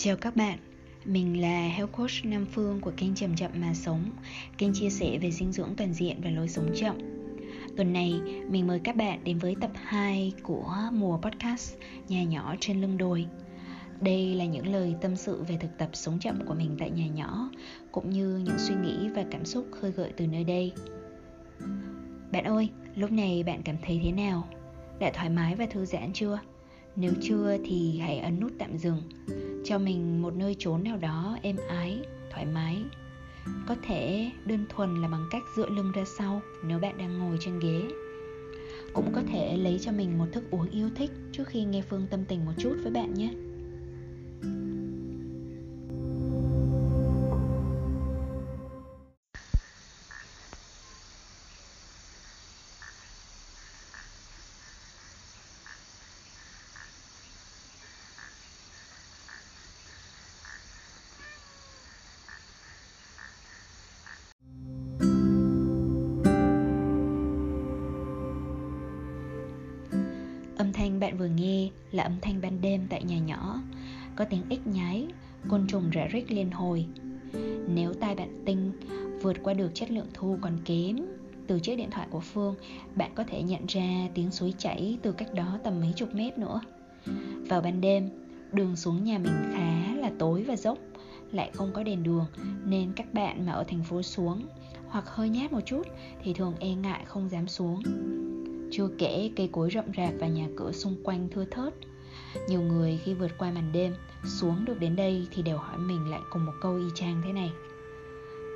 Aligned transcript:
Chào 0.00 0.16
các 0.16 0.36
bạn, 0.36 0.58
mình 1.04 1.40
là 1.40 1.68
Health 1.68 1.92
Coach 1.92 2.24
Nam 2.24 2.46
Phương 2.52 2.80
của 2.80 2.92
kênh 2.96 3.14
Chậm 3.14 3.36
Chậm 3.36 3.50
Mà 3.54 3.74
Sống 3.74 4.10
Kênh 4.58 4.74
chia 4.74 4.90
sẻ 4.90 5.18
về 5.18 5.30
dinh 5.30 5.52
dưỡng 5.52 5.74
toàn 5.76 5.94
diện 5.94 6.20
và 6.24 6.30
lối 6.30 6.48
sống 6.48 6.70
chậm 6.74 6.96
Tuần 7.76 7.92
này, 7.92 8.20
mình 8.48 8.66
mời 8.66 8.80
các 8.84 8.96
bạn 8.96 9.24
đến 9.24 9.38
với 9.38 9.56
tập 9.60 9.70
2 9.74 10.32
của 10.42 10.76
mùa 10.92 11.18
podcast 11.18 11.76
Nhà 12.08 12.24
nhỏ 12.24 12.54
trên 12.60 12.80
lưng 12.80 12.98
đồi 12.98 13.26
đây 14.00 14.34
là 14.34 14.44
những 14.44 14.72
lời 14.72 14.94
tâm 15.00 15.16
sự 15.16 15.42
về 15.42 15.56
thực 15.60 15.78
tập 15.78 15.88
sống 15.92 16.18
chậm 16.18 16.46
của 16.46 16.54
mình 16.54 16.76
tại 16.78 16.90
nhà 16.90 17.06
nhỏ 17.06 17.50
Cũng 17.92 18.10
như 18.10 18.38
những 18.44 18.58
suy 18.58 18.74
nghĩ 18.74 19.08
và 19.08 19.24
cảm 19.30 19.44
xúc 19.44 19.66
khơi 19.80 19.90
gợi 19.90 20.12
từ 20.16 20.26
nơi 20.26 20.44
đây 20.44 20.72
Bạn 22.32 22.44
ơi, 22.44 22.68
lúc 22.96 23.12
này 23.12 23.42
bạn 23.42 23.62
cảm 23.62 23.76
thấy 23.82 24.00
thế 24.04 24.12
nào? 24.12 24.48
Đã 24.98 25.10
thoải 25.14 25.30
mái 25.30 25.54
và 25.54 25.66
thư 25.66 25.84
giãn 25.84 26.12
chưa? 26.12 26.38
Nếu 27.00 27.12
chưa 27.20 27.56
thì 27.64 27.98
hãy 27.98 28.18
ấn 28.18 28.40
nút 28.40 28.52
tạm 28.58 28.78
dừng. 28.78 29.02
Cho 29.64 29.78
mình 29.78 30.22
một 30.22 30.34
nơi 30.34 30.56
trốn 30.58 30.84
nào 30.84 30.96
đó 30.96 31.38
êm 31.42 31.56
ái, 31.68 31.98
thoải 32.30 32.46
mái. 32.46 32.76
Có 33.66 33.76
thể 33.86 34.30
đơn 34.44 34.66
thuần 34.68 34.94
là 35.02 35.08
bằng 35.08 35.28
cách 35.30 35.42
dựa 35.56 35.68
lưng 35.68 35.92
ra 35.94 36.04
sau 36.18 36.40
nếu 36.64 36.78
bạn 36.78 36.98
đang 36.98 37.18
ngồi 37.18 37.36
trên 37.40 37.58
ghế. 37.58 37.82
Cũng 38.92 39.12
có 39.12 39.22
thể 39.32 39.56
lấy 39.56 39.78
cho 39.78 39.92
mình 39.92 40.18
một 40.18 40.26
thức 40.32 40.44
uống 40.50 40.70
yêu 40.70 40.90
thích 40.96 41.10
trước 41.32 41.48
khi 41.48 41.64
nghe 41.64 41.82
Phương 41.82 42.06
tâm 42.10 42.24
tình 42.24 42.44
một 42.44 42.52
chút 42.58 42.76
với 42.82 42.92
bạn 42.92 43.14
nhé. 43.14 43.30
Âm 70.68 70.72
thanh 70.72 71.00
bạn 71.00 71.18
vừa 71.18 71.26
nghe 71.26 71.68
là 71.92 72.02
âm 72.02 72.12
thanh 72.22 72.40
ban 72.40 72.60
đêm 72.60 72.86
tại 72.90 73.04
nhà 73.04 73.18
nhỏ. 73.18 73.60
Có 74.16 74.24
tiếng 74.24 74.42
ếch 74.48 74.66
nhái, 74.66 75.06
côn 75.48 75.66
trùng 75.66 75.90
rã 75.90 76.08
rích 76.12 76.30
liên 76.30 76.50
hồi. 76.50 76.86
Nếu 77.68 77.92
tai 77.94 78.14
bạn 78.14 78.42
tinh 78.44 78.72
vượt 79.22 79.36
qua 79.42 79.54
được 79.54 79.70
chất 79.74 79.90
lượng 79.90 80.06
thu 80.14 80.38
còn 80.40 80.58
kém 80.64 80.96
Từ 81.46 81.60
chiếc 81.60 81.76
điện 81.76 81.90
thoại 81.90 82.06
của 82.10 82.20
Phương 82.20 82.54
Bạn 82.94 83.10
có 83.14 83.24
thể 83.24 83.42
nhận 83.42 83.66
ra 83.68 84.08
tiếng 84.14 84.30
suối 84.30 84.54
chảy 84.58 84.98
từ 85.02 85.12
cách 85.12 85.34
đó 85.34 85.58
tầm 85.64 85.80
mấy 85.80 85.92
chục 85.96 86.14
mét 86.14 86.38
nữa. 86.38 86.60
Vào 87.48 87.60
ban 87.60 87.80
đêm, 87.80 88.08
đường 88.52 88.76
xuống 88.76 89.04
nhà 89.04 89.18
mình 89.18 89.52
khá 89.52 89.96
là 89.96 90.10
tối 90.18 90.42
và 90.42 90.56
dốc 90.56 90.78
Lại 91.32 91.50
không 91.54 91.70
có 91.72 91.82
đèn 91.82 92.02
đường 92.02 92.26
Nên 92.64 92.92
các 92.96 93.14
bạn 93.14 93.46
mà 93.46 93.52
ở 93.52 93.64
thành 93.64 93.84
phố 93.84 94.02
xuống 94.02 94.46
Hoặc 94.88 95.04
hơi 95.08 95.28
nhát 95.28 95.52
một 95.52 95.60
chút 95.66 95.82
Thì 96.22 96.34
thường 96.34 96.54
e 96.60 96.74
ngại 96.74 97.04
không 97.06 97.28
dám 97.28 97.48
xuống 97.48 97.82
chưa 98.70 98.88
kể 98.98 99.30
cây 99.36 99.48
cối 99.52 99.70
rậm 99.70 99.84
rạp 99.96 100.14
và 100.18 100.26
nhà 100.26 100.48
cửa 100.56 100.72
xung 100.72 100.96
quanh 101.02 101.28
thưa 101.30 101.44
thớt 101.44 101.74
Nhiều 102.48 102.60
người 102.60 103.00
khi 103.04 103.14
vượt 103.14 103.30
qua 103.38 103.50
màn 103.50 103.72
đêm 103.72 103.94
Xuống 104.24 104.64
được 104.64 104.80
đến 104.80 104.96
đây 104.96 105.26
thì 105.30 105.42
đều 105.42 105.58
hỏi 105.58 105.78
mình 105.78 106.10
lại 106.10 106.20
cùng 106.30 106.46
một 106.46 106.52
câu 106.60 106.76
y 106.76 106.84
chang 106.94 107.22
thế 107.24 107.32
này 107.32 107.50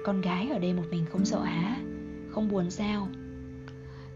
Con 0.05 0.21
gái 0.21 0.49
ở 0.49 0.59
đây 0.59 0.73
một 0.73 0.85
mình 0.91 1.07
không 1.13 1.25
sợ 1.25 1.43
hả? 1.43 1.81
Không 2.31 2.49
buồn 2.49 2.71
sao? 2.71 3.09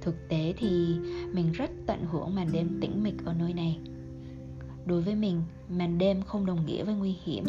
Thực 0.01 0.29
tế 0.29 0.55
thì 0.57 0.97
mình 1.33 1.53
rất 1.53 1.71
tận 1.87 2.05
hưởng 2.13 2.35
màn 2.35 2.53
đêm 2.53 2.79
tĩnh 2.81 3.03
mịch 3.03 3.25
ở 3.25 3.35
nơi 3.39 3.53
này 3.53 3.79
Đối 4.87 5.03
với 5.03 5.15
mình, 5.15 5.43
màn 5.69 5.99
đêm 5.99 6.23
không 6.23 6.47
đồng 6.47 6.67
nghĩa 6.67 6.85
với 6.85 6.95
nguy 6.95 7.17
hiểm, 7.25 7.45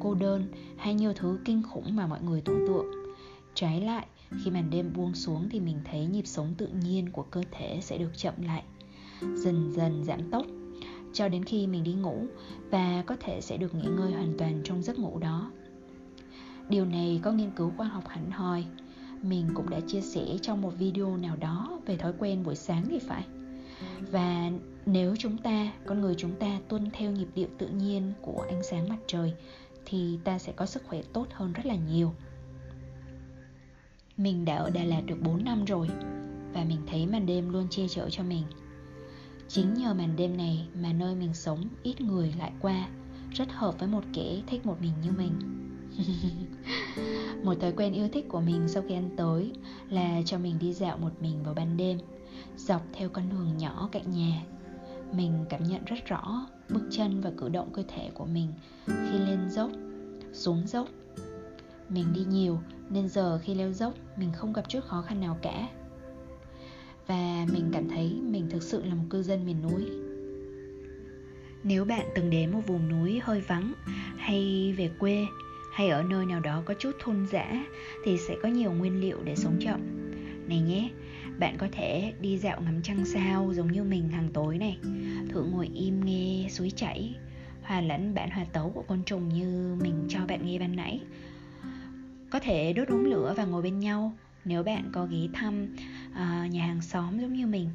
cô 0.00 0.14
đơn 0.14 0.44
hay 0.76 0.94
nhiều 0.94 1.12
thứ 1.16 1.38
kinh 1.44 1.62
khủng 1.62 1.96
mà 1.96 2.06
mọi 2.06 2.22
người 2.22 2.40
tưởng 2.40 2.66
tượng 2.68 2.86
Trái 3.54 3.80
lại, 3.80 4.06
khi 4.30 4.50
màn 4.50 4.70
đêm 4.70 4.92
buông 4.96 5.14
xuống 5.14 5.48
thì 5.50 5.60
mình 5.60 5.80
thấy 5.84 6.06
nhịp 6.06 6.26
sống 6.26 6.54
tự 6.58 6.66
nhiên 6.66 7.10
của 7.12 7.22
cơ 7.22 7.42
thể 7.50 7.78
sẽ 7.82 7.98
được 7.98 8.10
chậm 8.16 8.34
lại 8.42 8.62
Dần 9.20 9.72
dần 9.76 10.04
giảm 10.04 10.30
tốc. 10.30 10.46
Cho 11.12 11.28
đến 11.28 11.44
khi 11.44 11.66
mình 11.66 11.84
đi 11.84 11.92
ngủ 11.92 12.26
Và 12.70 13.02
có 13.06 13.16
thể 13.20 13.40
sẽ 13.40 13.56
được 13.56 13.74
nghỉ 13.74 13.88
ngơi 13.88 14.12
hoàn 14.12 14.34
toàn 14.38 14.60
trong 14.64 14.82
giấc 14.82 14.98
ngủ 14.98 15.18
đó. 15.18 15.50
Điều 16.68 16.84
này 16.84 17.20
có 17.22 17.32
nghiên 17.32 17.50
cứu 17.50 17.72
khoa 17.76 17.86
học 17.86 18.08
hẳn 18.08 18.30
hoi. 18.30 18.64
Mình 19.22 19.48
cũng 19.54 19.70
đã 19.70 19.80
chia 19.86 20.00
sẻ 20.00 20.24
trong 20.42 20.62
một 20.62 20.72
video 20.78 21.16
nào 21.16 21.36
đó 21.36 21.80
về 21.86 21.96
thói 21.96 22.12
quen 22.18 22.44
buổi 22.44 22.54
sáng 22.54 22.84
thì 22.90 22.98
phải. 22.98 23.24
Và 24.10 24.50
nếu 24.86 25.16
chúng 25.16 25.38
ta, 25.38 25.72
con 25.86 26.00
người 26.00 26.14
chúng 26.18 26.34
ta 26.34 26.60
tuân 26.68 26.90
theo 26.92 27.10
nhịp 27.10 27.28
điệu 27.34 27.48
tự 27.58 27.68
nhiên 27.68 28.12
của 28.22 28.46
ánh 28.48 28.62
sáng 28.62 28.88
mặt 28.88 28.98
trời 29.06 29.34
Thì 29.84 30.18
ta 30.24 30.38
sẽ 30.38 30.52
có 30.52 30.66
sức 30.66 30.82
khỏe 30.88 31.02
tốt 31.12 31.26
hơn 31.32 31.52
rất 31.52 31.66
là 31.66 31.74
nhiều 31.74 32.12
mình 34.18 34.44
đã 34.44 34.56
ở 34.56 34.70
Đà 34.70 34.84
Lạt 34.84 35.00
được 35.06 35.16
4 35.22 35.44
năm 35.44 35.64
rồi 35.64 35.88
Và 36.52 36.64
mình 36.64 36.78
thấy 36.86 37.06
màn 37.06 37.26
đêm 37.26 37.50
luôn 37.50 37.66
che 37.70 37.88
chở 37.88 38.10
cho 38.10 38.22
mình. 38.22 38.42
Chính 39.48 39.74
nhờ 39.74 39.94
màn 39.94 40.16
đêm 40.16 40.36
này 40.36 40.68
mà 40.82 40.92
nơi 40.92 41.14
mình 41.14 41.34
sống 41.34 41.64
ít 41.82 42.00
người 42.00 42.34
lại 42.38 42.52
qua 42.60 42.88
Rất 43.30 43.52
hợp 43.52 43.78
với 43.78 43.88
một 43.88 44.04
kẻ 44.14 44.42
thích 44.46 44.66
một 44.66 44.76
mình 44.80 44.92
như 45.02 45.12
mình. 45.12 45.32
Một 47.44 47.54
thói 47.60 47.72
quen 47.72 47.92
yêu 47.92 48.08
thích 48.12 48.26
của 48.28 48.40
mình 48.40 48.68
sau 48.68 48.82
khi 48.88 48.94
ăn 48.94 49.10
tối 49.16 49.52
Là 49.90 50.22
cho 50.24 50.38
mình 50.38 50.58
đi 50.58 50.72
dạo 50.72 50.98
một 50.98 51.10
mình 51.20 51.42
vào 51.44 51.54
ban 51.54 51.76
đêm 51.76 51.98
Dọc 52.56 52.82
theo 52.92 53.08
con 53.08 53.30
đường 53.30 53.56
nhỏ 53.58 53.88
cạnh 53.92 54.10
nhà. 54.10 54.42
Mình 55.12 55.44
cảm 55.48 55.62
nhận 55.62 55.84
rất 55.84 56.06
rõ 56.06 56.46
bước 56.68 56.88
chân 56.90 57.20
và 57.20 57.30
cử 57.36 57.48
động 57.48 57.68
cơ 57.72 57.82
thể 57.88 58.10
của 58.14 58.26
mình 58.26 58.52
Khi 58.86 59.18
lên 59.18 59.48
dốc, 59.50 59.70
xuống 60.32 60.66
dốc. 60.66 60.88
Mình 61.88 62.06
đi 62.14 62.24
nhiều, 62.24 62.58
nên 62.90 63.08
giờ 63.08 63.38
khi 63.38 63.54
leo 63.54 63.72
dốc, 63.72 63.94
mình 64.16 64.32
không 64.32 64.52
gặp 64.52 64.68
chút 64.68 64.80
khó 64.84 65.02
khăn 65.02 65.20
nào 65.20 65.38
cả. 65.42 65.68
Và 67.06 67.46
mình 67.52 67.70
cảm 67.72 67.88
thấy 67.88 68.20
mình 68.22 68.50
thực 68.50 68.62
sự 68.62 68.84
là 68.84 68.94
một 68.94 69.04
cư 69.10 69.22
dân 69.22 69.46
miền 69.46 69.62
núi. 69.62 69.90
Nếu 71.62 71.84
bạn 71.84 72.06
từng 72.14 72.30
đến 72.30 72.50
một 72.50 72.60
vùng 72.66 72.88
núi 72.88 73.20
hơi 73.22 73.40
vắng, 73.40 73.72
hay 74.16 74.74
về 74.78 74.90
quê, 74.98 75.26
hay 75.72 75.88
ở 75.88 76.02
nơi 76.02 76.26
nào 76.26 76.40
đó 76.40 76.62
có 76.66 76.74
chút 76.78 76.92
thôn 77.00 77.26
dã, 77.26 77.64
thì 78.04 78.18
sẽ 78.18 78.36
có 78.42 78.48
nhiều 78.48 78.72
nguyên 78.72 79.00
liệu 79.00 79.18
để 79.24 79.36
sống 79.36 79.56
chậm 79.60 79.80
này 80.48 80.60
nhé, 80.60 80.90
bạn 81.38 81.56
có 81.58 81.68
thể 81.72 82.12
đi 82.20 82.38
dạo 82.38 82.60
ngắm 82.60 82.82
trăng 82.82 83.04
sao 83.04 83.52
giống 83.54 83.72
như 83.72 83.84
mình 83.84 84.08
hàng 84.08 84.28
tối 84.32 84.58
này. 84.58 84.78
Thử 85.28 85.44
ngồi 85.44 85.70
im 85.74 86.04
nghe 86.04 86.46
suối 86.50 86.70
chảy, 86.76 87.14
hòa 87.62 87.80
lẫn 87.80 88.14
bản 88.14 88.30
hòa 88.30 88.44
tấu 88.52 88.70
của 88.70 88.82
côn 88.82 89.02
trùng 89.04 89.28
như 89.28 89.76
mình 89.82 90.06
cho 90.08 90.18
bạn 90.28 90.46
nghe 90.46 90.58
ban 90.58 90.76
nãy 90.76 91.00
có 92.30 92.40
thể 92.40 92.72
đốt 92.72 92.88
đống 92.88 93.04
lửa 93.04 93.34
và 93.36 93.44
ngồi 93.44 93.62
bên 93.62 93.78
nhau 93.78 94.12
nếu 94.44 94.62
bạn 94.62 94.90
có 94.92 95.06
ghé 95.06 95.26
thăm 95.32 95.74
uh, 96.10 96.52
nhà 96.52 96.66
hàng 96.66 96.82
xóm 96.82 97.18
giống 97.20 97.32
như 97.32 97.46
mình 97.46 97.70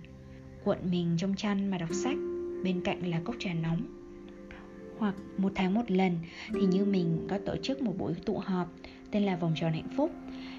cuộn 0.64 0.78
mình 0.92 1.16
trong 1.18 1.36
chăn 1.36 1.72
mà 1.72 1.78
đọc 1.78 1.90
sách 1.94 2.18
bên 2.64 2.82
cạnh 2.84 3.12
là 3.12 3.20
cốc 3.24 3.36
trà 3.40 3.54
nóng. 3.54 3.82
Hoặc 4.98 5.16
một 5.38 5.52
tháng 5.56 5.74
một 5.74 5.92
lần 5.92 6.20
thì 6.54 6.66
như 6.66 6.86
mình 6.86 7.28
có 7.30 7.40
tổ 7.46 7.56
chức 7.64 7.82
một 7.82 7.94
buổi 7.98 8.14
tụ 8.26 8.38
họp 8.38 8.68
tên 9.12 9.24
là 9.24 9.36
vòng 9.36 9.54
tròn 9.56 9.74
hạnh 9.74 9.90
phúc 9.98 10.12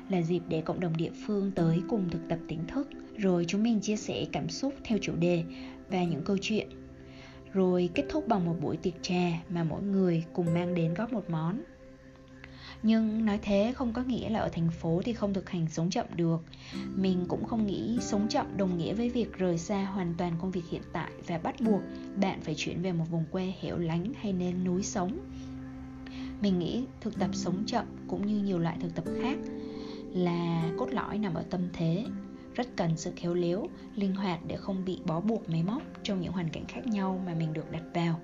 là 0.08 0.22
dịp 0.22 0.42
để 0.48 0.60
cộng 0.60 0.80
đồng 0.80 0.96
địa 0.96 1.10
phương 1.26 1.50
tới 1.50 1.82
cùng 1.88 2.10
thực 2.10 2.28
tập 2.28 2.38
tỉnh 2.48 2.66
thức 2.66 2.88
rồi 3.16 3.44
chúng 3.48 3.62
mình 3.62 3.80
chia 3.80 3.96
sẻ 3.96 4.26
cảm 4.32 4.48
xúc 4.48 4.74
theo 4.84 4.98
chủ 5.02 5.12
đề 5.16 5.44
và 5.90 6.04
những 6.04 6.22
câu 6.24 6.36
chuyện. 6.40 6.68
Rồi 7.52 7.90
kết 7.94 8.04
thúc 8.08 8.28
bằng 8.28 8.44
một 8.44 8.56
buổi 8.60 8.76
tiệc 8.76 9.02
trà 9.02 9.42
mà 9.48 9.64
mỗi 9.64 9.82
người 9.82 10.24
cùng 10.32 10.54
mang 10.54 10.74
đến 10.74 10.94
góp 10.94 11.12
một 11.12 11.30
món 11.30 11.60
nhưng 12.86 13.24
nói 13.24 13.38
thế 13.42 13.72
không 13.76 13.92
có 13.92 14.02
nghĩa 14.02 14.28
là 14.28 14.40
ở 14.40 14.48
thành 14.48 14.70
phố 14.70 15.02
thì 15.04 15.12
không 15.12 15.34
thực 15.34 15.50
hành 15.50 15.66
sống 15.68 15.90
chậm 15.90 16.06
được. 16.16 16.42
Mình 16.94 17.24
cũng 17.28 17.44
không 17.44 17.66
nghĩ 17.66 17.98
sống 18.00 18.26
chậm 18.28 18.56
đồng 18.56 18.78
nghĩa 18.78 18.94
với 18.94 19.10
việc 19.10 19.32
rời 19.38 19.58
xa 19.58 19.84
hoàn 19.84 20.14
toàn 20.18 20.32
công 20.40 20.50
việc 20.50 20.64
hiện 20.70 20.82
tại 20.92 21.10
và 21.26 21.38
bắt 21.38 21.54
buộc 21.60 21.80
bạn 22.16 22.40
phải 22.40 22.54
chuyển 22.54 22.82
về 22.82 22.92
một 22.92 23.04
vùng 23.10 23.24
quê 23.30 23.52
hẻo 23.60 23.78
lánh 23.78 24.12
hay 24.20 24.32
nên 24.32 24.64
núi 24.64 24.82
sống. 24.82 25.18
Mình 26.40 26.58
nghĩ 26.58 26.84
thực 27.00 27.18
tập 27.18 27.30
sống 27.32 27.62
chậm 27.66 27.84
cũng 28.08 28.26
như 28.26 28.42
nhiều 28.42 28.58
loại 28.58 28.76
thực 28.80 28.94
tập 28.94 29.04
khác 29.22 29.38
là 30.12 30.70
cốt 30.78 30.88
lõi 30.90 31.18
nằm 31.18 31.34
ở 31.34 31.44
tâm 31.50 31.60
thế. 31.72 32.04
Rất 32.54 32.76
cần 32.76 32.96
sự 32.96 33.12
khéo 33.16 33.34
léo, 33.34 33.68
linh 33.96 34.14
hoạt 34.14 34.40
để 34.46 34.56
không 34.56 34.84
bị 34.84 34.98
bó 35.06 35.20
buộc 35.20 35.48
máy 35.48 35.62
móc 35.62 35.82
trong 36.02 36.20
những 36.20 36.32
hoàn 36.32 36.48
cảnh 36.48 36.64
khác 36.68 36.86
nhau 36.86 37.22
mà 37.26 37.34
mình 37.34 37.52
được 37.52 37.70
đặt 37.72 37.82
vào. 37.94 38.20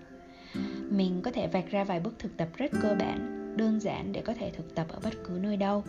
Mình 0.91 1.23
có 1.23 1.31
thể 1.31 1.47
vạch 1.47 1.71
ra 1.71 1.85
vài 1.85 2.01
bước 2.01 2.19
thực 2.19 2.37
tập 2.37 2.49
rất 2.57 2.71
cơ 2.83 2.97
bản 2.99 3.40
đơn 3.57 3.81
giản 3.81 4.13
để 4.13 4.23
có 4.23 4.35
thể 4.35 4.51
thực 4.51 4.75
tập 4.75 4.87
ở 4.89 4.99
bất 5.03 5.15
cứ 5.25 5.39
nơi 5.43 5.57
đâu. 5.57 5.85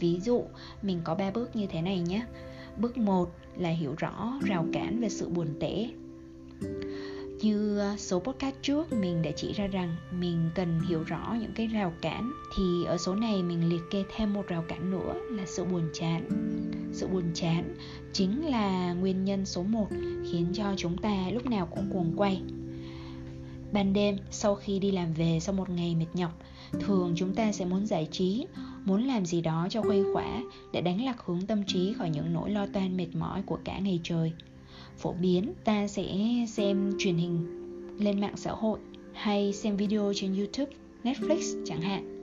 Ví 0.00 0.20
dụ, 0.20 0.44
mình 0.82 1.00
có 1.04 1.14
ba 1.14 1.30
bước 1.30 1.56
như 1.56 1.66
thế 1.66 1.82
này 1.82 2.00
nhé. 2.00 2.22
Bước 2.76 2.98
1 2.98 3.30
là 3.56 3.70
hiểu 3.70 3.94
rõ, 3.98 4.38
rào 4.42 4.66
cản 4.72 5.00
về 5.00 5.08
sự 5.08 5.28
buồn 5.28 5.46
tẻ. 5.60 5.88
Như 7.40 7.78
ờ, 7.78 7.96
số 7.96 8.20
podcast 8.20 8.54
trước, 8.62 8.92
mình 8.92 9.22
đã 9.22 9.30
chỉ 9.36 9.52
ra 9.52 9.66
rằng 9.66 9.96
mình 10.20 10.50
cần 10.54 10.80
hiểu 10.88 11.02
rõ 11.02 11.36
những 11.40 11.52
cái 11.54 11.66
rào 11.66 11.92
cản, 12.00 12.32
thì 12.56 12.84
ở 12.86 12.96
số 12.96 13.14
này 13.14 13.42
mình 13.42 13.68
liệt 13.68 13.82
kê 13.90 14.04
thêm 14.16 14.34
một 14.34 14.46
rào 14.46 14.64
cản 14.68 14.90
nữa 14.90 15.14
là 15.30 15.42
sự 15.46 15.64
buồn 15.64 15.82
chán. 15.94 16.28
Sự 16.92 17.06
buồn 17.06 17.24
chán 17.34 17.74
chính 18.12 18.46
là 18.46 18.92
nguyên 18.92 19.24
nhân 19.24 19.46
số 19.46 19.62
1 19.62 19.88
khiến 20.30 20.46
cho 20.52 20.74
chúng 20.76 20.96
ta 20.96 21.30
lúc 21.32 21.46
nào 21.46 21.66
cũng 21.66 21.90
cuồng 21.92 22.12
quay. 22.16 22.42
Ban 23.72 23.92
đêm, 23.92 24.16
sau 24.30 24.54
khi 24.54 24.78
đi 24.78 24.90
làm 24.90 25.12
về 25.12 25.38
sau 25.40 25.54
một 25.54 25.70
ngày 25.70 25.94
mệt 25.94 26.06
nhọc, 26.14 26.32
thường 26.80 27.12
chúng 27.16 27.34
ta 27.34 27.52
sẽ 27.52 27.64
muốn 27.64 27.86
giải 27.86 28.08
trí, 28.10 28.46
muốn 28.84 29.04
làm 29.04 29.26
gì 29.26 29.40
đó 29.40 29.66
cho 29.70 29.82
khuây 29.82 30.04
khỏa 30.12 30.42
để 30.72 30.80
đánh 30.80 31.04
lạc 31.04 31.22
hướng 31.26 31.46
tâm 31.46 31.64
trí 31.64 31.92
khỏi 31.92 32.10
những 32.10 32.32
nỗi 32.32 32.50
lo 32.50 32.66
toan 32.66 32.96
mệt 32.96 33.08
mỏi 33.14 33.42
của 33.46 33.58
cả 33.64 33.78
ngày 33.78 34.00
trời. 34.02 34.32
Phổ 34.98 35.12
biến, 35.12 35.52
ta 35.64 35.88
sẽ 35.88 36.06
xem 36.48 36.92
truyền 36.98 37.16
hình 37.16 37.46
lên 37.98 38.20
mạng 38.20 38.36
xã 38.36 38.50
hội 38.50 38.78
hay 39.12 39.52
xem 39.52 39.76
video 39.76 40.12
trên 40.16 40.36
YouTube, 40.36 40.72
Netflix 41.04 41.62
chẳng 41.66 41.80
hạn. 41.80 42.14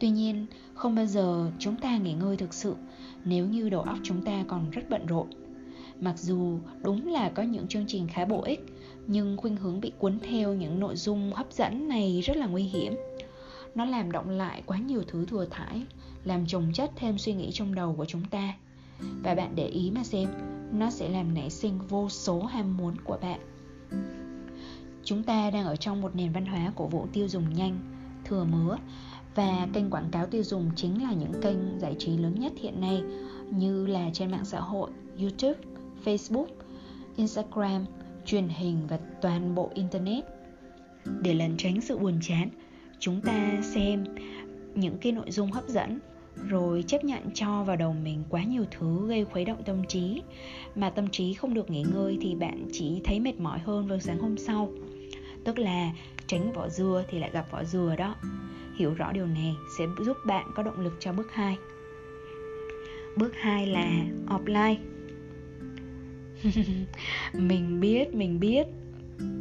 Tuy 0.00 0.10
nhiên, 0.10 0.46
không 0.74 0.94
bao 0.94 1.06
giờ 1.06 1.50
chúng 1.58 1.76
ta 1.76 1.96
nghỉ 1.96 2.12
ngơi 2.12 2.36
thực 2.36 2.54
sự 2.54 2.74
nếu 3.24 3.46
như 3.46 3.68
đầu 3.68 3.82
óc 3.82 3.98
chúng 4.02 4.22
ta 4.24 4.44
còn 4.48 4.70
rất 4.70 4.90
bận 4.90 5.06
rộn. 5.06 5.26
Mặc 6.00 6.18
dù 6.18 6.58
đúng 6.82 7.08
là 7.08 7.28
có 7.28 7.42
những 7.42 7.68
chương 7.68 7.84
trình 7.88 8.08
khá 8.08 8.24
bổ 8.24 8.42
ích, 8.42 8.60
nhưng 9.06 9.36
khuynh 9.36 9.56
hướng 9.56 9.80
bị 9.80 9.92
cuốn 9.98 10.18
theo 10.20 10.54
những 10.54 10.80
nội 10.80 10.96
dung 10.96 11.32
hấp 11.32 11.52
dẫn 11.52 11.88
này 11.88 12.20
rất 12.20 12.36
là 12.36 12.46
nguy 12.46 12.62
hiểm. 12.62 12.94
Nó 13.74 13.84
làm 13.84 14.12
động 14.12 14.30
lại 14.30 14.62
quá 14.66 14.78
nhiều 14.78 15.02
thứ 15.08 15.26
thừa 15.26 15.46
thải, 15.50 15.82
làm 16.24 16.46
chồng 16.46 16.70
chất 16.74 16.90
thêm 16.96 17.18
suy 17.18 17.32
nghĩ 17.34 17.50
trong 17.52 17.74
đầu 17.74 17.94
của 17.94 18.04
chúng 18.04 18.24
ta. 18.24 18.54
Và 19.22 19.34
bạn 19.34 19.52
để 19.54 19.66
ý 19.66 19.90
mà 19.90 20.04
xem, 20.04 20.28
nó 20.72 20.90
sẽ 20.90 21.08
làm 21.08 21.34
nảy 21.34 21.50
sinh 21.50 21.78
vô 21.88 22.08
số 22.08 22.42
ham 22.42 22.76
muốn 22.76 22.94
của 23.04 23.18
bạn. 23.22 23.40
Chúng 25.04 25.22
ta 25.22 25.50
đang 25.50 25.64
ở 25.64 25.76
trong 25.76 26.00
một 26.00 26.16
nền 26.16 26.32
văn 26.32 26.46
hóa 26.46 26.72
của 26.74 26.86
vụ 26.86 27.06
tiêu 27.12 27.28
dùng 27.28 27.54
nhanh, 27.54 27.78
thừa 28.24 28.44
mứa 28.44 28.76
và 29.34 29.68
kênh 29.72 29.90
quảng 29.90 30.08
cáo 30.12 30.26
tiêu 30.26 30.42
dùng 30.42 30.70
chính 30.76 31.02
là 31.02 31.12
những 31.12 31.32
kênh 31.42 31.80
giải 31.80 31.96
trí 31.98 32.16
lớn 32.16 32.34
nhất 32.40 32.52
hiện 32.60 32.80
nay 32.80 33.02
như 33.50 33.86
là 33.86 34.10
trên 34.12 34.30
mạng 34.30 34.44
xã 34.44 34.60
hội, 34.60 34.90
YouTube, 35.20 35.58
Facebook, 36.04 36.46
Instagram, 37.16 37.84
truyền 38.24 38.48
hình 38.48 38.86
và 38.88 38.98
toàn 39.22 39.54
bộ 39.54 39.70
internet. 39.74 40.24
Để 41.22 41.34
lẩn 41.34 41.56
tránh 41.56 41.80
sự 41.80 41.98
buồn 41.98 42.18
chán, 42.22 42.48
chúng 42.98 43.20
ta 43.20 43.60
xem 43.62 44.04
những 44.74 44.98
cái 44.98 45.12
nội 45.12 45.30
dung 45.30 45.52
hấp 45.52 45.68
dẫn 45.68 45.98
rồi 46.48 46.84
chấp 46.86 47.04
nhận 47.04 47.22
cho 47.34 47.62
vào 47.62 47.76
đầu 47.76 47.92
mình 47.92 48.24
quá 48.28 48.42
nhiều 48.44 48.64
thứ 48.70 49.08
gây 49.08 49.24
khuấy 49.24 49.44
động 49.44 49.62
tâm 49.64 49.84
trí. 49.88 50.22
Mà 50.74 50.90
tâm 50.90 51.08
trí 51.08 51.34
không 51.34 51.54
được 51.54 51.70
nghỉ 51.70 51.82
ngơi 51.82 52.18
thì 52.20 52.34
bạn 52.34 52.68
chỉ 52.72 53.00
thấy 53.04 53.20
mệt 53.20 53.40
mỏi 53.40 53.58
hơn 53.58 53.86
vào 53.86 53.98
sáng 53.98 54.18
hôm 54.18 54.36
sau. 54.36 54.72
Tức 55.44 55.58
là 55.58 55.92
tránh 56.26 56.52
vỏ 56.52 56.68
dừa 56.68 57.04
thì 57.10 57.18
lại 57.18 57.30
gặp 57.32 57.50
vỏ 57.50 57.64
dừa 57.64 57.94
đó. 57.98 58.14
Hiểu 58.76 58.94
rõ 58.94 59.12
điều 59.12 59.26
này 59.26 59.54
sẽ 59.78 59.84
giúp 60.04 60.16
bạn 60.26 60.50
có 60.54 60.62
động 60.62 60.80
lực 60.80 60.92
cho 61.00 61.12
bước 61.12 61.32
2 61.32 61.56
bước 63.16 63.32
2 63.36 63.66
là 63.66 63.90
offline. 64.26 64.76
mình 67.32 67.80
biết 67.80 68.14
mình 68.14 68.40
biết. 68.40 68.66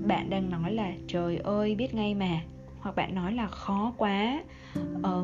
Bạn 0.08 0.30
đang 0.30 0.50
nói 0.50 0.74
là 0.74 0.92
trời 1.08 1.38
ơi 1.38 1.76
biết 1.76 1.94
ngay 1.94 2.16
mà. 2.16 2.42
Hoặc 2.80 2.96
bạn 2.96 3.16
nói 3.16 3.34
là 3.34 3.48
khó 3.48 3.94
quá. 3.98 4.44
Ờ, 5.04 5.24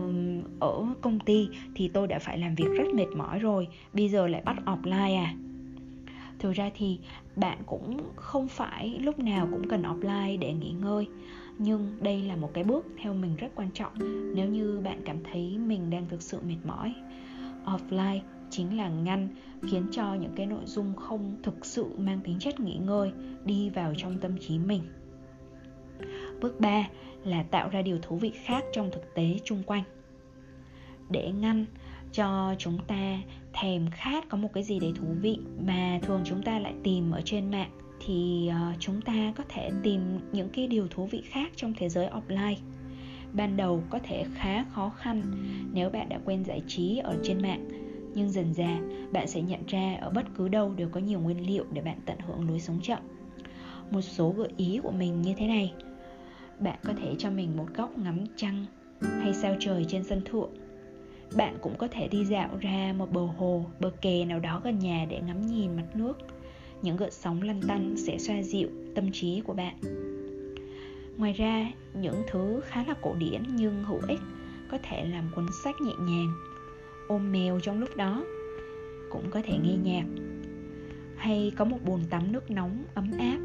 ở 0.60 0.86
công 1.02 1.20
ty 1.20 1.48
thì 1.75 1.88
tôi 1.88 2.08
đã 2.08 2.20
phải 2.20 2.38
làm 2.38 2.56
việc 2.56 2.68
rất 2.78 2.88
mệt 2.94 3.08
mỏi 3.16 3.40
rồi 3.40 3.68
bây 3.94 4.10
giờ 4.10 4.28
lại 4.28 4.42
bắt 4.46 4.56
offline 4.66 5.18
à. 5.24 5.34
Thực 6.40 6.52
ra 6.52 6.70
thì 6.75 7.00
bạn 7.36 7.58
cũng 7.66 7.98
không 8.16 8.48
phải 8.48 9.00
lúc 9.00 9.20
nào 9.20 9.48
cũng 9.52 9.68
cần 9.68 9.84
offline 9.84 10.40
để 10.40 10.54
nghỉ 10.54 10.72
ngơi. 10.72 11.08
Nhưng 11.58 11.98
đây 12.02 12.22
là 12.22 12.36
một 12.36 12.54
cái 12.54 12.64
bước 12.64 12.86
theo 12.98 13.14
mình 13.14 13.36
rất 13.36 13.48
quan 13.56 13.70
trọng 13.74 13.94
nếu 14.36 14.50
như 14.50 14.81
bạn 14.84 15.02
cảm 15.06 15.18
thấy 15.31 15.58
mình 15.58 15.90
đang 15.90 16.06
thực 16.10 16.22
sự 16.22 16.40
mệt 16.48 16.58
mỏi. 16.64 16.94
Offline 17.66 18.20
chính 18.53 18.77
là 18.77 18.89
ngăn, 18.89 19.27
khiến 19.61 19.85
cho 19.91 20.13
những 20.13 20.33
cái 20.35 20.45
nội 20.45 20.65
dung 20.65 20.95
không 20.95 21.35
thực 21.44 21.65
sự 21.65 21.85
mang 21.97 22.19
tính 22.23 22.39
chất 22.39 22.59
nghỉ 22.59 22.75
ngơi 22.75 23.11
đi 23.45 23.69
vào 23.69 23.94
trong 23.97 24.19
tâm 24.19 24.38
trí 24.38 24.59
mình. 24.59 24.81
Bước 26.41 26.59
3 26.59 26.88
là 27.23 27.44
tạo 27.44 27.69
ra 27.69 27.81
điều 27.81 28.00
thú 28.01 28.15
vị 28.15 28.31
khác 28.44 28.63
trong 28.73 28.91
thực 28.91 29.15
tế 29.15 29.39
chung 29.44 29.63
quanh. 29.63 29.83
Để 31.09 31.31
ngăn 31.31 31.65
cho 32.11 32.55
chúng 32.57 32.77
ta 32.88 33.17
thèm 33.53 33.85
khát 33.91 34.29
có 34.29 34.38
một 34.38 34.53
cái 34.53 34.63
gì 34.63 34.79
đấy 34.79 34.94
thú 34.95 35.07
vị 35.21 35.38
mà 35.65 36.00
thường 36.01 36.21
chúng 36.25 36.44
ta 36.44 36.59
lại 36.59 36.73
tìm 36.83 37.11
ở 37.11 37.21
trên 37.25 37.51
mạng, 37.51 37.71
thì 38.05 38.47
ờ, 38.47 38.73
chúng 38.79 39.01
ta 39.01 39.33
có 39.38 39.44
thể 39.50 39.69
tìm 39.83 40.01
những 40.31 40.50
cái 40.50 40.67
điều 40.67 40.88
thú 40.88 41.05
vị 41.05 41.21
khác 41.25 41.51
trong 41.55 41.73
thế 41.77 41.89
giới 41.89 42.09
offline. 42.09 42.55
Ban 43.33 43.57
đầu 43.57 43.83
có 43.89 44.00
thể 44.03 44.25
khá 44.35 44.63
khó 44.63 44.89
khăn 44.89 45.21
nếu 45.73 45.89
bạn 45.89 46.09
đã 46.09 46.19
quen 46.25 46.44
giải 46.45 46.61
trí 46.67 46.97
ở 46.97 47.17
trên 47.23 47.41
mạng 47.41 47.82
nhưng 48.15 48.31
dần 48.31 48.54
dà, 48.54 48.80
bạn 49.12 49.27
sẽ 49.27 49.42
nhận 49.42 49.60
ra 49.68 49.98
ở 50.01 50.10
bất 50.10 50.25
cứ 50.38 50.48
đâu 50.48 50.74
đều 50.74 50.89
có 50.89 51.00
nhiều 51.00 51.19
nguyên 51.19 51.48
liệu 51.48 51.65
để 51.74 51.81
bạn 51.81 52.00
tận 52.06 52.18
hưởng 52.19 52.50
lối 52.50 52.60
sống 52.60 52.80
chậm. 52.83 53.00
Một 53.92 54.01
số 54.01 54.30
gợi 54.30 54.50
ý 54.57 54.80
của 54.83 54.92
mình 54.92 55.21
như 55.21 55.33
thế 55.38 55.48
này. 55.48 55.74
Bạn 56.60 56.80
có 56.83 56.94
thể 56.94 57.15
cho 57.18 57.30
mình 57.30 57.57
một 57.57 57.68
góc 57.75 57.98
ngắm 57.98 58.19
trăng 58.36 58.65
hay 59.01 59.33
sao 59.33 59.56
trời 59.60 59.86
trên 59.88 60.04
sân 60.04 60.21
thượng. 60.25 60.50
Bạn 61.36 61.57
cũng 61.62 61.77
có 61.77 61.88
thể 61.88 62.07
đi 62.07 62.25
dạo 62.25 62.50
ra 62.62 62.94
một 62.98 63.12
bờ 63.12 63.21
hồ, 63.21 63.65
bờ 63.80 63.89
kè 64.01 64.25
nào 64.25 64.39
đó 64.39 64.62
gần 64.63 64.80
nhà 64.80 65.06
để 65.10 65.21
ngắm 65.27 65.48
nhìn 65.48 65.75
mặt 65.75 65.95
nước. 65.95 66.18
Những 66.81 66.98
gợn 66.98 67.12
sóng 67.12 67.42
lăn 67.42 67.62
tăn 67.68 67.95
sẽ 67.98 68.18
xoa 68.18 68.42
dịu 68.42 68.69
tâm 68.95 69.12
trí 69.12 69.42
của 69.42 69.54
bạn. 69.54 69.75
Ngoài 71.18 71.33
ra, 71.33 71.71
những 71.94 72.24
thứ 72.31 72.62
khá 72.65 72.83
là 72.88 72.94
cổ 73.01 73.15
điển 73.19 73.44
nhưng 73.56 73.83
hữu 73.83 74.00
ích 74.07 74.19
có 74.71 74.77
thể 74.83 75.06
làm 75.06 75.31
cuốn 75.36 75.45
sách 75.63 75.75
nhẹ 75.81 75.94
nhàng 76.00 76.33
ôm 77.13 77.31
mèo 77.31 77.60
trong 77.60 77.80
lúc 77.80 77.95
đó. 77.95 78.25
Cũng 79.10 79.31
có 79.31 79.42
thể 79.42 79.57
nghe 79.63 79.75
nhạc. 79.83 80.06
Hay 81.18 81.51
có 81.57 81.65
một 81.65 81.77
bồn 81.86 82.00
tắm 82.10 82.31
nước 82.31 82.51
nóng 82.51 82.83
ấm 82.94 83.12
áp. 83.19 83.38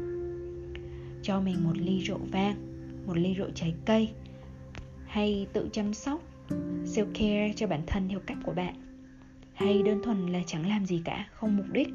Cho 1.21 1.41
mình 1.41 1.63
một 1.63 1.77
ly 1.77 1.99
rượu 1.99 2.19
vang, 2.31 2.55
một 3.07 3.17
ly 3.17 3.33
rượu 3.33 3.49
trái 3.55 3.75
cây. 3.85 4.09
Hay 5.05 5.47
tự 5.53 5.69
chăm 5.71 5.93
sóc, 5.93 6.21
self 6.85 7.05
care 7.13 7.53
cho 7.55 7.67
bản 7.67 7.81
thân 7.87 8.09
theo 8.09 8.19
cách 8.19 8.37
của 8.45 8.53
bạn. 8.53 8.73
Hay 9.53 9.83
đơn 9.83 10.03
thuần 10.03 10.27
là 10.27 10.39
chẳng 10.45 10.69
làm 10.69 10.85
gì 10.85 11.01
cả, 11.05 11.27
không 11.33 11.57
mục 11.57 11.65
đích. 11.71 11.89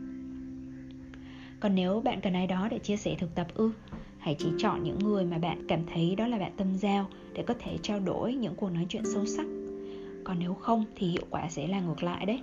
Còn 1.61 1.75
nếu 1.75 2.01
bạn 2.01 2.21
cần 2.21 2.33
ai 2.33 2.47
đó 2.47 2.69
để 2.71 2.79
chia 2.79 2.97
sẻ 2.97 3.17
thực 3.19 3.35
tập 3.35 3.47
ư, 3.55 3.71
hãy 4.19 4.37
chỉ 4.39 4.49
chọn 4.59 4.83
những 4.83 4.99
người 4.99 5.25
mà 5.25 5.39
bạn 5.39 5.67
cảm 5.69 5.81
thấy 5.95 6.15
đó 6.17 6.27
là 6.27 6.39
bạn 6.39 6.53
tâm 6.57 6.77
giao 6.77 7.09
để 7.35 7.45
có 7.47 7.55
thể 7.59 7.79
trao 7.83 8.01
đổi 8.01 8.35
những 8.35 8.55
cuộc 8.55 8.71
nói 8.71 8.87
chuyện 8.89 9.03
sâu 9.15 9.27
sắc 9.27 9.47
còn 10.25 10.39
nếu 10.39 10.55
không 10.55 10.85
thì 10.97 11.07
hiệu 11.07 11.25
quả 11.31 11.49
sẽ 11.49 11.67
là 11.67 11.81
ngược 11.81 12.03
lại 12.03 12.27
đấy. 12.27 12.41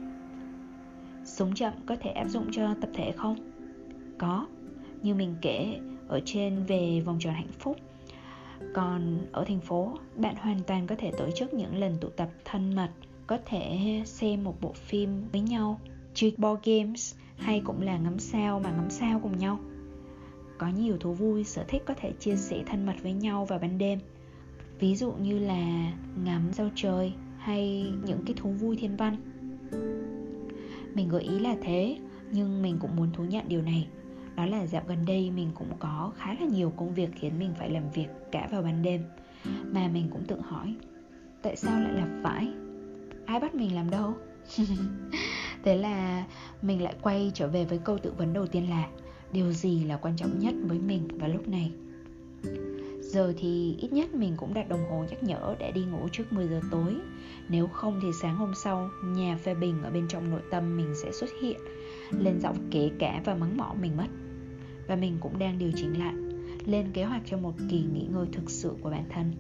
Sống 1.23 1.53
chậm 1.55 1.73
có 1.85 1.95
thể 1.95 2.09
áp 2.09 2.27
dụng 2.27 2.47
cho 2.51 2.75
tập 2.81 2.89
thể 2.93 3.11
không? 3.11 3.35
Có. 4.17 4.47
Như 5.01 5.15
mình 5.15 5.35
kể 5.41 5.79
ở 6.07 6.19
trên 6.25 6.63
về 6.63 7.01
vòng 7.05 7.17
tròn 7.19 7.33
hạnh 7.33 7.51
phúc. 7.59 7.77
Còn 8.73 9.17
ở 9.31 9.45
thành 9.45 9.59
phố, 9.59 9.97
bạn 10.15 10.35
hoàn 10.35 10.59
toàn 10.67 10.87
có 10.87 10.95
thể 10.95 11.11
tổ 11.17 11.31
chức 11.35 11.53
những 11.53 11.75
lần 11.75 11.97
tụ 12.01 12.07
tập 12.07 12.29
thân 12.45 12.75
mật, 12.75 12.89
có 13.27 13.37
thể 13.45 14.01
xem 14.05 14.43
một 14.43 14.61
bộ 14.61 14.73
phim 14.73 15.27
với 15.31 15.41
nhau, 15.41 15.79
chơi 16.13 16.33
board 16.37 16.61
games, 16.63 17.15
hay 17.37 17.61
cũng 17.65 17.81
là 17.81 17.97
ngắm 17.97 18.19
sao 18.19 18.59
mà 18.59 18.71
ngắm 18.71 18.89
sao 18.89 19.19
cùng 19.23 19.37
nhau. 19.37 19.59
Có 20.57 20.67
nhiều 20.67 20.97
thú 20.97 21.13
vui, 21.13 21.43
sở 21.43 21.63
thích 21.67 21.83
có 21.85 21.93
thể 21.97 22.11
chia 22.19 22.35
sẻ 22.35 22.63
thân 22.65 22.85
mật 22.85 22.95
với 23.03 23.13
nhau 23.13 23.45
vào 23.45 23.59
ban 23.59 23.77
đêm. 23.77 23.99
Ví 24.79 24.95
dụ 24.95 25.11
như 25.11 25.39
là 25.39 25.93
ngắm 26.23 26.53
sao 26.53 26.69
trời 26.75 27.13
hay 27.41 27.93
những 28.05 28.19
cái 28.25 28.35
thú 28.37 28.49
vui 28.49 28.75
thiên 28.75 28.97
văn? 28.97 29.15
Mình 30.93 31.09
gợi 31.09 31.23
ý 31.23 31.39
là 31.39 31.55
thế, 31.61 31.97
nhưng 32.31 32.61
mình 32.61 32.77
cũng 32.79 32.95
muốn 32.95 33.11
thú 33.13 33.23
nhận 33.23 33.45
điều 33.47 33.61
này. 33.61 33.87
Đó 34.35 34.45
là 34.45 34.65
dạo 34.65 34.83
gần 34.87 34.97
đây 35.07 35.31
mình 35.31 35.51
cũng 35.55 35.67
có 35.79 36.11
khá 36.17 36.35
là 36.39 36.45
nhiều 36.45 36.73
công 36.77 36.93
việc 36.93 37.09
khiến 37.15 37.39
mình 37.39 37.53
phải 37.59 37.69
làm 37.69 37.91
việc 37.91 38.07
cả 38.31 38.47
vào 38.51 38.61
ban 38.61 38.81
đêm. 38.81 39.03
Mà 39.63 39.87
mình 39.87 40.07
cũng 40.11 40.23
tự 40.27 40.39
hỏi, 40.39 40.75
tại 41.41 41.55
sao 41.55 41.79
lại 41.79 41.93
là 41.93 42.07
phải? 42.23 42.47
Ai 43.25 43.39
bắt 43.39 43.55
mình 43.55 43.75
làm 43.75 43.89
đâu? 43.89 44.13
Thế 45.63 45.77
là 45.77 46.25
mình 46.61 46.81
lại 46.81 46.95
quay 47.01 47.31
trở 47.33 47.47
về 47.47 47.65
với 47.65 47.77
câu 47.77 47.97
tự 47.97 48.11
vấn 48.17 48.33
đầu 48.33 48.47
tiên 48.47 48.69
là, 48.69 48.87
điều 49.33 49.51
gì 49.51 49.83
là 49.83 49.97
quan 49.97 50.15
trọng 50.15 50.39
nhất 50.39 50.53
với 50.67 50.79
mình 50.79 51.07
vào 51.19 51.29
lúc 51.29 51.47
này? 51.47 51.71
Giờ 53.11 53.33
thì 53.37 53.75
ít 53.79 53.93
nhất 53.93 54.13
mình 54.13 54.33
cũng 54.37 54.53
đặt 54.53 54.69
đồng 54.69 54.89
hồ 54.89 55.05
nhắc 55.09 55.23
nhở 55.23 55.55
để 55.59 55.71
đi 55.71 55.81
ngủ 55.81 56.07
trước 56.11 56.33
10 56.33 56.47
giờ 56.47 56.61
tối. 56.71 56.95
Nếu 57.49 57.67
không 57.67 57.99
thì 58.01 58.07
sáng 58.21 58.35
hôm 58.35 58.53
sau, 58.55 58.89
Nhà 59.03 59.37
phê 59.43 59.55
bình 59.55 59.83
ở 59.83 59.89
bên 59.91 60.07
trong 60.07 60.29
nội 60.29 60.41
tâm 60.51 60.77
mình 60.77 60.95
sẽ 60.95 61.11
xuất 61.11 61.29
hiện 61.41 61.59
Lên 62.11 62.39
giọng 62.39 62.57
kể 62.71 62.91
cả 62.99 63.21
và 63.25 63.35
mắng 63.35 63.57
mỏ 63.57 63.75
mình 63.81 63.97
mất. 63.97 64.07
Và 64.87 64.95
mình 64.95 65.17
cũng 65.19 65.39
đang 65.39 65.59
điều 65.59 65.71
chỉnh 65.75 65.99
lại, 65.99 66.13
Lên 66.65 66.91
kế 66.93 67.03
hoạch 67.03 67.21
cho 67.25 67.37
một 67.37 67.53
kỳ 67.69 67.83
nghỉ 67.93 68.07
ngơi 68.11 68.25
thực 68.31 68.49
sự 68.49 68.73
của 68.81 68.89
bản 68.89 69.03
thân. 69.09 69.33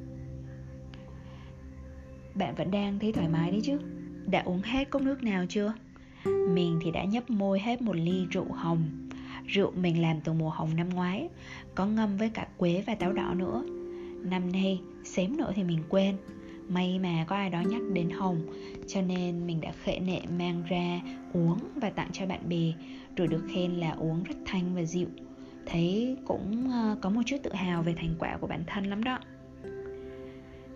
Bạn 2.35 2.55
vẫn 2.55 2.71
đang 2.71 2.99
thấy 2.99 3.11
thoải 3.11 3.27
mái 3.27 3.51
đấy 3.51 3.61
chứ? 3.63 3.77
Đã 4.25 4.41
uống 4.45 4.61
hết 4.61 4.89
cốc 4.89 5.01
nước 5.01 5.23
nào 5.23 5.45
chưa? 5.49 5.73
Mình 6.25 6.79
thì 6.81 6.91
đã 6.91 7.03
nhấp 7.03 7.29
môi 7.29 7.59
hết 7.59 7.81
một 7.81 7.95
ly 7.95 8.25
rượu 8.31 8.51
hồng. 8.51 9.00
Rượu 9.47 9.71
mình 9.71 10.01
làm 10.01 10.21
từ 10.21 10.33
mùa 10.33 10.49
hồng 10.49 10.75
năm 10.75 10.89
ngoái, 10.89 11.29
Có 11.75 11.85
ngâm 11.85 12.17
với 12.17 12.29
cả 12.29 12.47
quế 12.57 12.83
và 12.87 12.95
táo 12.95 13.13
đỏ 13.13 13.33
nữa. 13.33 13.63
Năm 14.23 14.51
nay 14.51 14.81
xém 15.03 15.37
nữa 15.37 15.51
thì 15.55 15.63
mình 15.63 15.83
quên. 15.89 16.17
May 16.67 16.99
mà 16.99 17.25
có 17.27 17.35
ai 17.35 17.49
đó 17.49 17.61
nhắc 17.61 17.81
đến 17.93 18.09
hồng, 18.09 18.41
Cho 18.87 19.01
nên 19.01 19.47
mình 19.47 19.61
đã 19.61 19.71
khệ 19.83 19.99
nệ 19.99 20.19
mang 20.37 20.63
ra 20.69 20.99
uống 21.33 21.59
và 21.75 21.89
tặng 21.89 22.09
cho 22.11 22.25
bạn 22.25 22.49
bè. 22.49 22.73
Rồi 23.15 23.27
được 23.27 23.43
khen 23.53 23.71
là 23.71 23.91
uống 23.91 24.23
rất 24.23 24.35
thanh 24.45 24.75
và 24.75 24.83
dịu. 24.83 25.07
Thấy 25.65 26.17
cũng 26.25 26.71
ờ, 26.71 26.97
có 27.01 27.09
một 27.09 27.21
chút 27.25 27.37
tự 27.43 27.53
hào 27.53 27.83
về 27.83 27.93
thành 27.97 28.15
quả 28.19 28.37
của 28.37 28.47
bản 28.47 28.63
thân 28.67 28.85
lắm 28.85 29.03
đó. 29.03 29.19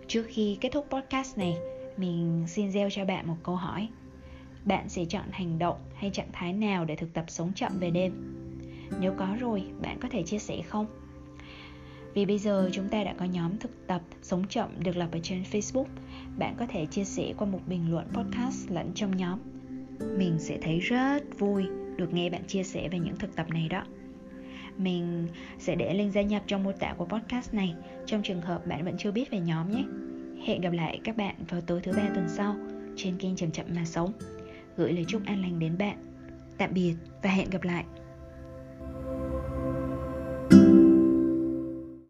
Trước 0.08 0.26
khi 0.28 0.58
kết 0.60 0.68
thúc 0.72 0.86
podcast 0.90 1.38
này, 1.38 1.56
mình 1.96 2.44
xin 2.48 2.70
gieo 2.70 2.90
cho 2.90 3.04
bạn 3.04 3.28
một 3.28 3.36
câu 3.42 3.56
hỏi. 3.56 3.88
Bạn 4.64 4.88
sẽ 4.88 5.04
chọn 5.04 5.24
hành 5.30 5.58
động 5.58 5.76
hay 5.94 6.10
trạng 6.10 6.32
thái 6.32 6.52
nào 6.52 6.84
để 6.84 6.96
thực 6.96 7.14
tập 7.14 7.24
sống 7.28 7.52
chậm 7.54 7.78
về 7.78 7.90
đêm? 7.90 8.12
Nếu 9.00 9.14
có 9.16 9.36
rồi, 9.40 9.64
bạn 9.82 9.98
có 10.00 10.08
thể 10.08 10.22
chia 10.22 10.38
sẻ 10.38 10.62
không? 10.62 10.86
Vì 12.14 12.26
bây 12.26 12.38
giờ 12.38 12.70
chúng 12.72 12.88
ta 12.88 13.04
đã 13.04 13.14
có 13.18 13.24
nhóm 13.24 13.58
thực 13.58 13.86
tập 13.86 14.02
sống 14.22 14.48
chậm 14.48 14.68
được 14.84 14.96
lập 14.96 15.08
ở 15.12 15.18
trên 15.22 15.42
Facebook. 15.52 15.86
Bạn 16.38 16.54
có 16.58 16.66
thể 16.66 16.86
chia 16.86 17.04
sẻ 17.04 17.32
qua 17.38 17.46
một 17.46 17.60
bình 17.66 17.90
luận 17.90 18.06
podcast 18.12 18.70
lẫn 18.70 18.92
trong 18.94 19.16
nhóm. 19.16 19.38
Mình 20.18 20.36
sẽ 20.38 20.58
thấy 20.62 20.78
rất 20.78 21.38
vui 21.38 21.66
được 21.96 22.14
nghe 22.14 22.30
bạn 22.30 22.44
chia 22.46 22.62
sẻ 22.62 22.88
về 22.88 22.98
những 22.98 23.16
thực 23.16 23.36
tập 23.36 23.46
này 23.50 23.68
đó. 23.68 23.84
Mình 24.78 25.28
sẽ 25.58 25.74
để 25.74 25.94
link 25.94 26.12
gia 26.12 26.22
nhập 26.22 26.42
trong 26.46 26.64
mô 26.64 26.72
tả 26.72 26.94
của 26.96 27.04
podcast 27.04 27.54
này. 27.54 27.74
Trong 28.06 28.22
trường 28.22 28.42
hợp 28.42 28.66
bạn 28.66 28.84
vẫn 28.84 28.94
chưa 28.98 29.10
biết 29.10 29.30
về 29.30 29.40
nhóm 29.40 29.70
nhé. 29.70 29.84
Hẹn 30.46 30.60
gặp 30.60 30.72
lại 30.72 31.00
các 31.04 31.16
bạn 31.16 31.34
vào 31.48 31.60
tối 31.60 31.80
thứ 31.82 31.92
ba 31.92 32.08
tuần 32.14 32.28
sau 32.28 32.56
Trên 32.96 33.18
kênh 33.18 33.36
Chậm 33.36 33.50
Chậm 33.50 33.66
Mà 33.74 33.84
Sống. 33.84 34.12
Gửi 34.76 34.92
lời 34.92 35.04
chúc 35.08 35.22
an 35.26 35.42
lành 35.42 35.58
đến 35.58 35.78
bạn. 35.78 35.96
Tạm 36.58 36.74
biệt 36.74 36.94
và 37.22 37.30
hẹn 37.30 37.50
gặp 37.50 37.62
lại. 37.62 37.84